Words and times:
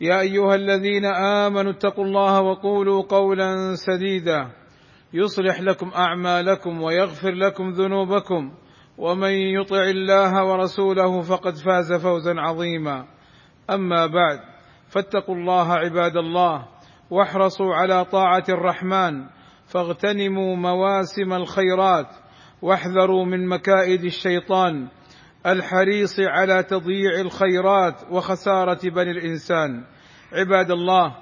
يا 0.00 0.20
أيها 0.20 0.54
الذين 0.54 1.04
آمنوا 1.04 1.72
اتقوا 1.72 2.04
الله 2.04 2.40
وقولوا 2.40 3.02
قولا 3.02 3.74
سديدا. 3.74 4.50
يصلح 5.12 5.60
لكم 5.60 5.88
أعمالكم 5.88 6.82
ويغفر 6.82 7.30
لكم 7.30 7.70
ذنوبكم. 7.70 8.52
ومن 8.98 9.30
يطع 9.30 9.82
الله 9.82 10.44
ورسوله 10.44 11.20
فقد 11.20 11.54
فاز 11.56 11.92
فوزا 11.92 12.34
عظيما. 12.36 13.06
أما 13.70 14.06
بعد 14.06 14.38
فاتقوا 14.88 15.34
الله 15.34 15.72
عباد 15.72 16.16
الله 16.16 16.66
واحرصوا 17.10 17.74
على 17.74 18.04
طاعة 18.04 18.44
الرحمن. 18.48 19.26
فاغتنموا 19.66 20.56
مواسم 20.56 21.32
الخيرات 21.32 22.08
واحذروا 22.62 23.24
من 23.24 23.48
مكائد 23.48 24.04
الشيطان. 24.04 24.88
الحريص 25.46 26.20
على 26.20 26.62
تضييع 26.62 27.20
الخيرات 27.20 27.94
وخسارة 28.10 28.90
بني 28.90 29.10
الإنسان. 29.10 29.84
عباد 30.32 30.70
الله 30.70 31.16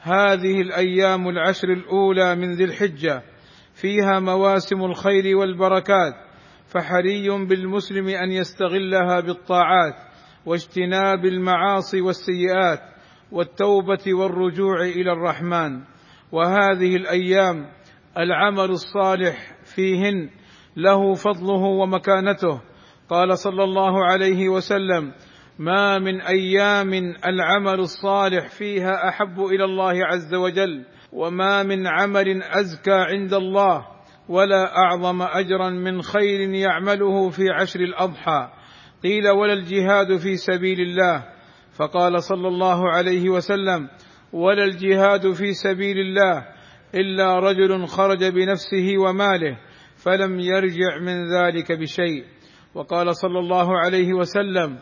هذه 0.00 0.60
الأيام 0.60 1.28
العشر 1.28 1.68
الأولى 1.68 2.34
من 2.34 2.54
ذي 2.54 2.64
الحجة 2.64 3.22
فيها 3.74 4.20
مواسم 4.20 4.84
الخير 4.84 5.36
والبركات 5.36 6.14
فحري 6.66 7.28
بالمسلم 7.46 8.08
أن 8.08 8.30
يستغلها 8.30 9.20
بالطاعات 9.20 9.94
واجتناب 10.46 11.24
المعاصي 11.24 12.00
والسيئات 12.00 12.80
والتوبة 13.32 14.14
والرجوع 14.14 14.82
إلى 14.82 15.12
الرحمن. 15.12 15.80
وهذه 16.32 16.96
الأيام 16.96 17.70
العمل 18.18 18.70
الصالح 18.70 19.56
فيهن 19.64 20.30
له 20.76 21.14
فضله 21.14 21.62
ومكانته 21.62 22.60
قال 23.10 23.38
صلى 23.38 23.64
الله 23.64 24.04
عليه 24.04 24.48
وسلم 24.48 25.12
ما 25.58 25.98
من 25.98 26.20
أيام 26.20 26.94
العمل 27.26 27.80
الصالح 27.80 28.48
فيها 28.48 29.08
أحب 29.08 29.40
إلى 29.40 29.64
الله 29.64 30.06
عز 30.06 30.34
وجل 30.34 30.84
وما 31.12 31.62
من 31.62 31.86
عمل 31.86 32.42
أزكى 32.42 32.92
عند 32.92 33.34
الله 33.34 33.86
ولا 34.28 34.76
أعظم 34.76 35.22
أجرا 35.22 35.70
من 35.70 36.02
خير 36.02 36.54
يعمله 36.54 37.30
في 37.30 37.42
عشر 37.50 37.80
الأضحى. 37.80 38.48
قيل 39.02 39.28
ولا 39.28 39.52
الجهاد 39.52 40.16
في 40.16 40.36
سبيل 40.36 40.80
الله. 40.80 41.24
فقال 41.72 42.22
صلى 42.22 42.48
الله 42.48 42.90
عليه 42.90 43.28
وسلم 43.28 43.88
ولا 44.32 44.64
الجهاد 44.64 45.32
في 45.32 45.52
سبيل 45.52 45.98
الله 45.98 46.46
إلا 46.94 47.38
رجل 47.38 47.86
خرج 47.86 48.24
بنفسه 48.24 48.94
وماله 48.98 49.58
فلم 49.96 50.40
يرجع 50.40 50.98
من 51.00 51.32
ذلك 51.32 51.72
بشيء. 51.72 52.24
وقال 52.74 53.16
صلى 53.16 53.38
الله 53.38 53.78
عليه 53.78 54.14
وسلم 54.14 54.78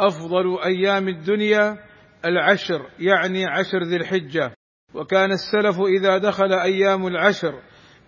أفضل 0.00 0.58
أيام 0.64 1.08
الدنيا 1.08 1.78
العشر 2.24 2.86
يعني 2.98 3.46
عشر 3.46 3.82
ذي 3.82 3.96
الحجة. 3.96 4.54
وكان 4.94 5.30
السلف 5.32 5.80
إذا 5.80 6.18
دخل 6.18 6.52
أيام 6.52 7.06
العشر 7.06 7.54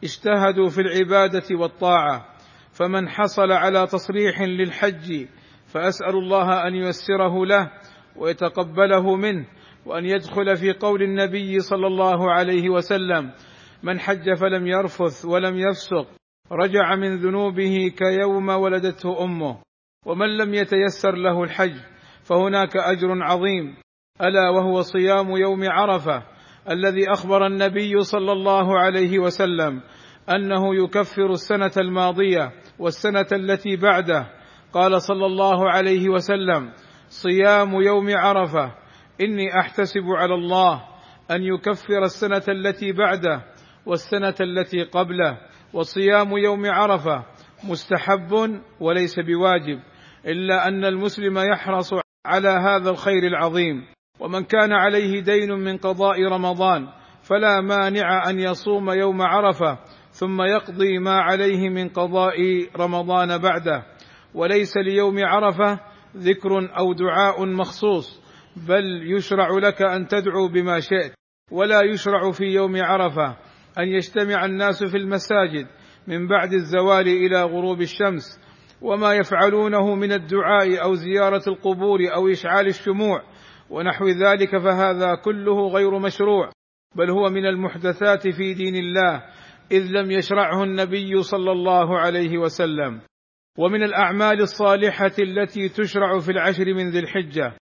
اجتهدوا 0.05 0.69
في 0.69 0.81
العبادة 0.81 1.57
والطاعة. 1.57 2.33
فمن 2.73 3.09
حصل 3.09 3.53
على 3.53 3.87
تصريح 3.87 4.43
للحج 4.43 5.27
فأسأل 5.67 6.15
الله 6.15 6.67
أن 6.67 6.75
ييسره 6.75 7.47
له 7.47 7.71
ويتقبله 8.17 9.17
منه 9.17 9.47
وأن 9.87 10.05
يدخل 10.05 10.57
في 10.57 10.73
قول 10.73 11.03
النبي 11.03 11.61
صلى 11.61 11.87
الله 11.87 12.33
عليه 12.33 12.71
وسلم 12.71 13.33
من 13.83 14.01
حج 14.01 14.35
فلم 14.35 14.67
يرفث 14.67 15.25
ولم 15.25 15.59
يفسق 15.59 16.22
رجع 16.53 16.95
من 16.95 17.17
ذنوبه 17.17 17.93
كيوم 17.99 18.49
ولدته 18.49 19.25
أمه 19.25 19.59
ومن 20.07 20.37
لم 20.37 20.55
يتيسر 20.55 21.15
له 21.15 21.43
الحج 21.43 21.75
فهناك 22.23 22.77
أجر 22.77 23.23
عظيم. 23.23 23.75
ألا 24.21 24.51
وهو 24.51 24.81
صيام 24.81 25.31
يوم 25.31 25.61
عرفة 25.71 26.23
الذي 26.71 27.13
أخبر 27.13 27.47
النبي 27.47 28.01
صلى 28.01 28.33
الله 28.33 28.79
عليه 28.79 29.19
وسلم 29.19 29.81
أنه 30.35 30.75
يكفر 30.85 31.31
السنة 31.31 31.73
الماضية 31.77 32.53
والسنة 32.79 33.27
التي 33.33 33.77
بعده. 33.77 34.27
قال 34.73 35.03
صلى 35.03 35.27
الله 35.27 35.71
عليه 35.71 36.09
وسلم 36.09 36.73
صيام 37.09 37.73
يوم 37.83 38.07
عرفة 38.17 38.75
إني 39.21 39.61
أحتسب 39.61 40.05
على 40.17 40.35
الله 40.35 40.83
أن 41.31 41.43
يكفر 41.43 42.05
السنة 42.05 42.43
التي 42.49 42.93
بعده 42.93 43.45
والسنة 43.87 44.35
التي 44.41 44.83
قبله. 44.83 45.39
وصيام 45.75 46.31
يوم 46.39 46.67
عرفة 46.67 47.25
مستحب 47.65 48.61
وليس 48.81 49.21
بواجب 49.21 49.81
إلا 50.27 50.69
أن 50.69 50.85
المسلم 50.85 51.39
يحرص 51.39 51.95
على 52.27 52.49
هذا 52.49 52.91
الخير 52.91 53.23
العظيم. 53.27 53.85
ومن 54.21 54.45
كان 54.45 54.73
عليه 54.73 55.21
دين 55.21 55.53
من 55.53 55.77
قضاء 55.77 56.23
رمضان 56.25 56.89
فلا 57.23 57.61
مانع 57.61 58.31
أن 58.31 58.41
يصوم 58.41 58.91
يوم 58.91 59.23
عرفة 59.23 59.79
ثم 60.11 60.43
يقضي 60.43 60.99
ما 60.99 61.21
عليه 61.21 61.69
من 61.69 61.89
قضاء 61.89 62.37
رمضان 62.77 63.39
بعده. 63.39 63.87
وليس 64.35 64.77
ليوم 64.77 65.25
عرفة 65.25 65.81
ذكر 66.17 66.79
أو 66.79 66.93
دعاء 66.93 67.47
مخصوص 67.47 68.23
بل 68.69 69.13
يشرع 69.17 69.49
لك 69.49 69.83
أن 69.83 70.07
تدعو 70.07 70.49
بما 70.49 70.81
شئت 70.81 71.15
ولا 71.51 71.81
يشرع 71.85 72.31
في 72.31 72.45
يوم 72.45 72.83
عرفة. 72.83 73.37
أن 73.79 73.89
يجتمع 73.89 74.45
الناس 74.45 74.85
في 74.85 74.97
المساجد 74.97 75.67
من 76.07 76.29
بعد 76.29 76.53
الزوال 76.53 77.09
إلى 77.09 77.43
غروب 77.43 77.81
الشمس 77.81 78.41
وما 78.83 79.15
يفعلونه 79.15 79.95
من 79.95 80.13
الدعاء 80.13 80.85
أو 80.85 80.95
زيارة 80.95 81.43
القبور 81.47 81.99
أو 82.15 82.29
إشعال 82.29 82.67
الشموع 82.67 83.23
ونحو 83.71 84.09
ذلك 84.09 84.59
فهذا 84.59 85.15
كله 85.15 85.69
غير 85.69 85.99
مشروع 85.99 86.51
بل 86.97 87.11
هو 87.11 87.31
من 87.31 87.47
المحدثات 87.47 88.29
في 88.29 88.55
دين 88.55 88.77
الله 88.77 89.23
إذ 89.73 89.87
لم 89.91 90.11
يشرعه 90.11 90.63
النبي 90.65 91.23
صلى 91.23 91.53
الله 91.53 91.99
عليه 91.99 92.39
وسلم. 92.39 93.01
ومن 93.59 93.83
الأعمال 93.83 94.41
الصالحة 94.41 95.13
التي 95.19 95.69
تشرع 95.69 96.19
في 96.19 96.33
العشر 96.33 96.75
من 96.75 96.91
ذي 96.91 96.99
الحجة 96.99 97.57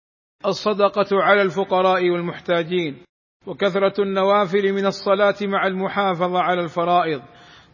الصدقة 0.47 1.23
على 1.23 1.43
الفقراء 1.43 2.11
والمحتاجين. 2.11 3.05
وكثرة 3.47 4.03
النوافل 4.03 4.73
من 4.73 4.87
الصلاة 4.87 5.35
مع 5.43 5.67
المحافظة 5.67 6.39
على 6.39 6.63
الفرائض. 6.63 7.23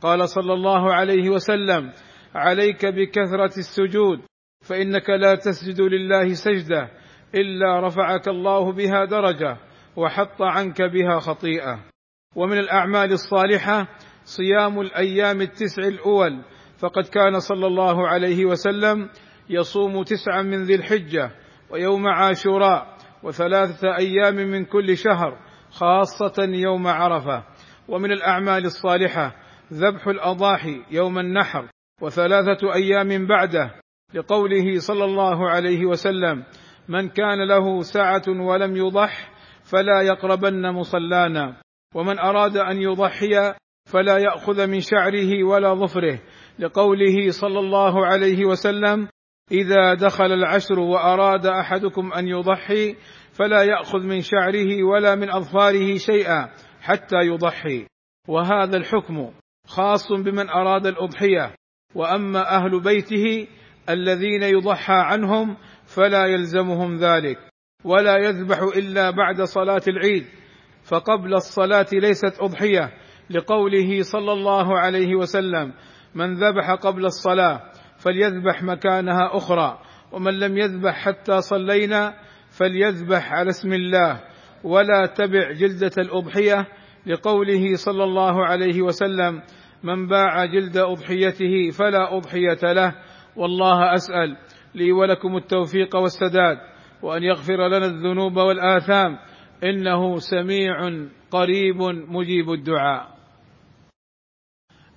قال 0.00 0.28
صلى 0.28 0.52
الله 0.52 0.94
عليه 0.94 1.30
وسلم 1.30 1.92
عليك 2.34 2.86
بكثرة 2.86 3.58
السجود 3.58 4.20
فإنك 4.64 5.10
لا 5.10 5.34
تسجد 5.34 5.80
لله 5.80 6.34
سجدة 6.34 6.90
إلا 7.34 7.80
رفعك 7.80 8.28
الله 8.28 8.72
بها 8.72 9.04
درجة 9.04 9.56
وحط 9.96 10.42
عنك 10.42 10.82
بها 10.82 11.18
خطيئة. 11.18 11.78
ومن 12.36 12.58
الأعمال 12.58 13.12
الصالحة 13.12 13.88
صيام 14.24 14.80
الأيام 14.80 15.40
التسع 15.40 15.82
الأول 15.82 16.42
فقد 16.78 17.04
كان 17.06 17.40
صلى 17.40 17.66
الله 17.66 18.08
عليه 18.08 18.44
وسلم 18.44 19.08
يصوم 19.50 20.02
تسعا 20.02 20.42
من 20.42 20.64
ذي 20.64 20.74
الحجة 20.74 21.30
ويوم 21.70 22.06
عاشوراء 22.06 22.96
وثلاثة 23.22 23.96
أيام 23.96 24.34
من 24.34 24.64
كل 24.64 24.96
شهر. 24.96 25.45
خاصة 25.76 26.34
يوم 26.38 26.86
عرفة 26.86 27.44
ومن 27.88 28.12
الأعمال 28.12 28.64
الصالحة 28.64 29.36
ذبح 29.72 30.06
الأضاحي 30.06 30.82
يوم 30.90 31.18
النحر 31.18 31.68
وثلاثة 32.02 32.74
أيام 32.74 33.26
بعده 33.26 33.74
لقوله 34.14 34.78
صلى 34.78 35.04
الله 35.04 35.50
عليه 35.50 35.86
وسلم 35.86 36.44
من 36.88 37.08
كان 37.08 37.48
له 37.48 37.80
سعه 37.80 38.22
ولم 38.28 38.76
يضح 38.76 39.30
فلا 39.64 40.02
يقربن 40.02 40.70
مصلانا 40.72 41.56
ومن 41.94 42.18
أراد 42.18 42.56
أن 42.56 42.82
يضحي 42.82 43.54
فلا 43.92 44.18
يأخذ 44.18 44.66
من 44.66 44.80
شعره 44.80 45.44
ولا 45.44 45.74
ظفره. 45.74 46.18
لقوله 46.58 47.30
صلى 47.30 47.58
الله 47.58 48.06
عليه 48.06 48.44
وسلم 48.44 49.08
إذا 49.52 49.94
دخل 49.94 50.32
العشر 50.32 50.78
وأراد 50.78 51.46
أحدكم 51.46 52.12
أن 52.12 52.28
يضحي 52.28 52.96
فلا 53.38 53.62
يأخذ 53.62 53.98
من 53.98 54.20
شعره 54.20 54.84
ولا 54.84 55.14
من 55.14 55.30
أظفاره 55.30 55.96
شيئا 55.96 56.48
حتى 56.80 57.16
يضحي. 57.16 57.86
وهذا 58.28 58.76
الحكم 58.76 59.30
خاص 59.66 60.12
بمن 60.12 60.48
أراد 60.48 60.86
الأضحية. 60.86 61.54
وأما 61.94 62.56
أهل 62.56 62.80
بيته 62.80 63.46
الذين 63.88 64.42
يضحى 64.42 64.94
عنهم 64.94 65.56
فلا 65.84 66.26
يلزمهم 66.26 66.96
ذلك. 66.96 67.38
ولا 67.84 68.16
يذبح 68.16 68.58
إلا 68.76 69.10
بعد 69.10 69.42
صلاة 69.42 69.82
العيد. 69.88 70.26
فقبل 70.84 71.34
الصلاة 71.34 71.86
ليست 71.92 72.40
أضحية 72.40 72.92
لقوله 73.30 74.02
صلى 74.02 74.32
الله 74.32 74.78
عليه 74.78 75.14
وسلم 75.14 75.72
من 76.14 76.34
ذبح 76.34 76.70
قبل 76.70 77.04
الصلاة 77.04 77.72
فليذبح 77.98 78.62
مكانها 78.62 79.36
أخرى. 79.36 79.78
ومن 80.12 80.38
لم 80.38 80.58
يذبح 80.58 80.94
حتى 80.94 81.40
صلينا 81.40 82.25
فليذبح 82.58 83.32
على 83.32 83.50
اسم 83.50 83.72
الله 83.72 84.20
ولا 84.64 85.06
تبع 85.06 85.52
جلدة 85.52 85.92
الأضحية 85.98 86.66
لقوله 87.06 87.74
صلى 87.74 88.04
الله 88.04 88.46
عليه 88.46 88.82
وسلم 88.82 89.42
من 89.82 90.06
باع 90.06 90.44
جلد 90.44 90.76
أضحيته 90.76 91.70
فلا 91.78 92.16
أضحية 92.16 92.72
له 92.72 92.94
والله 93.36 93.94
أسأل 93.94 94.36
لي 94.74 94.92
ولكم 94.92 95.36
التوفيق 95.36 95.96
والسداد 95.96 96.56
وأن 97.02 97.22
يغفر 97.22 97.68
لنا 97.68 97.86
الذنوب 97.86 98.36
والآثام 98.36 99.18
إنه 99.64 100.18
سميع 100.18 100.76
قريب 101.30 101.76
مجيب 102.08 102.50
الدعاء. 102.50 103.16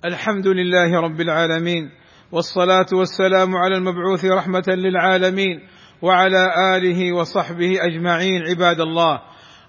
الحمد 0.04 0.46
لله 0.46 1.00
رب 1.00 1.20
العالمين 1.20 1.90
والصلاة 2.32 2.86
والسلام 2.92 3.56
على 3.56 3.76
المبعوث 3.76 4.24
رحمة 4.24 4.64
للعالمين 4.68 5.60
وعلى 6.02 6.76
آله 6.76 7.12
وصحبه 7.12 7.76
أجمعين 7.80 8.42
عباد 8.48 8.80
الله 8.80 9.20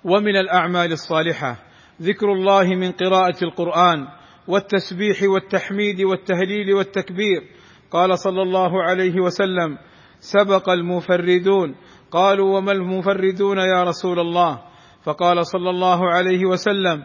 ومن 0.03 0.35
الأعمال 0.35 0.91
الصالحة. 0.91 1.55
ذكر 2.01 2.33
الله 2.33 2.63
من 2.63 2.91
قراءة 2.91 3.43
القرآن 3.43 4.07
والتسبيح 4.47 5.23
والتحميد 5.23 6.01
والتهليل 6.01 6.73
والتكبير. 6.73 7.41
قال 7.91 8.19
صلى 8.19 8.41
الله 8.41 8.83
عليه 8.83 9.19
وسلم 9.21 9.77
سبق 10.19 10.69
المفردون. 10.69 11.75
قالوا 12.11 12.57
وما 12.57 12.71
المفردون 12.71 13.57
يا 13.57 13.83
رسول 13.83 14.19
الله؟ 14.19 14.61
فقال 15.03 15.45
صلى 15.45 15.69
الله 15.69 16.09
عليه 16.09 16.45
وسلم 16.45 17.03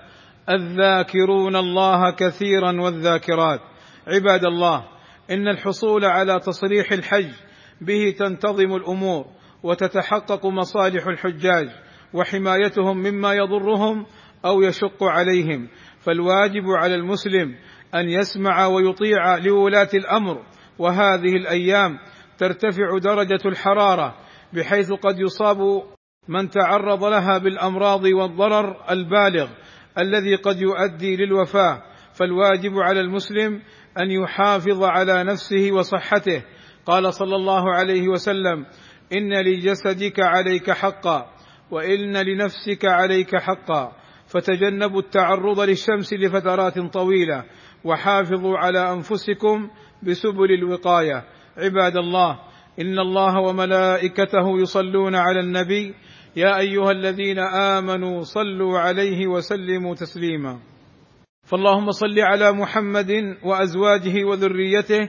الذاكرون 0.51 1.57
الله 1.57 2.11
كثيرا 2.11 2.81
والذاكرات. 2.81 3.61
عباد 4.07 4.45
الله 4.45 4.85
إن 5.31 5.49
الحصول 5.49 6.05
على 6.05 6.41
تصريح 6.41 6.93
الحج 6.93 7.46
به 7.81 8.15
تنتظم 8.19 8.75
الأمور 8.75 9.27
وتتحقق 9.63 10.47
مصالح 10.47 11.07
الحجاج 11.07 11.69
وحمايتهم 12.13 12.97
مما 12.97 13.33
يضرهم 13.33 14.07
أو 14.45 14.63
يشق 14.63 15.05
عليهم. 15.05 15.69
فالواجب 16.01 16.65
على 16.67 16.95
المسلم 16.95 17.55
أن 17.95 18.09
يسمع 18.09 18.67
ويطيع 18.67 19.37
لولاة 19.37 19.89
الأمر 19.95 20.43
وهذه 20.79 21.37
الأيام 21.37 21.99
ترتفع 22.39 22.99
درجة 22.99 23.41
الحرارة 23.49 24.15
بحيث 24.53 24.93
قد 24.93 25.19
يصاب 25.19 25.83
من 26.29 26.51
تعرض 26.51 27.05
لها 27.05 27.39
بالأمراض 27.39 28.05
والضرر 28.05 28.77
البالغ 28.91 29.49
الذي 29.99 30.35
قد 30.35 30.61
يؤدي 30.61 31.17
للوفاة. 31.17 31.83
فالواجب 32.15 32.79
على 32.79 33.01
المسلم 33.01 33.63
أن 33.99 34.11
يحافظ 34.11 34.83
على 34.83 35.25
نفسه 35.25 35.73
وصحته 35.73 36.43
قال 36.87 37.15
صلى 37.15 37.37
الله 37.37 37.75
عليه 37.75 38.09
وسلم 38.09 38.67
إن 39.13 39.33
لجسدك 39.41 40.21
عليك 40.21 40.71
حقا 40.71 41.31
وإن 41.71 42.17
لنفسك 42.17 42.85
عليك 42.85 43.37
حقا 43.37 43.93
فتجنبوا 44.27 45.01
التعرض 45.01 45.61
للشمس 45.61 46.13
لفترات 46.13 46.79
طويلة 46.79 47.45
وحافظوا 47.85 48.59
على 48.59 48.93
أنفسكم 48.93 49.71
بسبل 50.03 50.53
الوقاية. 50.53 51.25
عباد 51.57 51.97
الله 51.97 52.39
إن 52.81 52.99
الله 52.99 53.41
وملائكته 53.41 54.61
يصلون 54.61 55.15
على 55.15 55.41
النبي 55.41 55.95
يا 56.37 56.59
أيها 56.59 56.91
الذين 56.91 57.39
آمنوا 57.39 58.23
صلوا 58.23 58.79
عليه 58.79 59.27
وسلموا 59.27 59.95
تسليما. 59.95 60.59
فاللهم 61.47 61.91
صل 61.91 62.19
على 62.19 62.53
محمد 62.53 63.11
وأزواجه 63.45 64.25
وذريته 64.25 65.09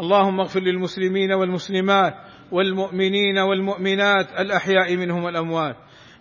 اللهم 0.00 0.40
اغفر 0.40 0.60
للمسلمين 0.60 1.32
والمسلمات 1.32 2.14
والمؤمنين 2.52 3.38
والمؤمنات 3.38 4.26
الأحياء 4.38 4.96
منهم 4.96 5.24
والأموات. 5.24 5.76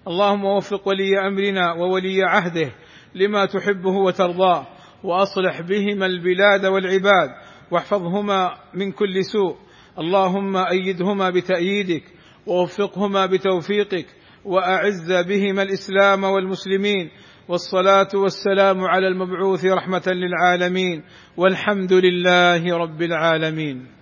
اللهم 0.07 0.45
وفق 0.45 0.87
ولي 0.87 1.27
أمرنا 1.27 1.73
وولي 1.73 2.23
عهده 2.23 2.71
لما 3.15 3.45
تحبه 3.45 3.91
وترضاه 3.91 4.67
وأصلح 5.03 5.61
بهما 5.61 6.05
البلاد 6.05 6.65
والعباد 6.65 7.29
واحفظهما 7.71 8.55
من 8.73 8.91
كل 8.91 9.25
سوء. 9.25 9.55
اللهم 9.99 10.57
أيدهما 10.57 11.29
بتأييدك 11.29 12.03
ووفقهما 12.47 13.25
بتوفيقك 13.25 14.05
وأعز 14.45 15.11
بهما 15.11 15.61
الإسلام 15.61 16.23
والمسلمين 16.23 17.09
والصلاة 17.49 18.07
والسلام 18.13 18.81
على 18.81 19.07
المبعوث 19.07 19.65
رحمة 19.65 20.03
للعالمين 20.07 21.03
والحمد 21.37 21.93
لله 21.93 22.77
رب 22.77 23.01
العالمين. 23.01 23.98